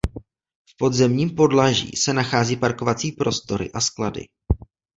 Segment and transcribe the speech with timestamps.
[0.69, 4.25] V podzemním podlaží se nacházejí parkovací prostory a sklady.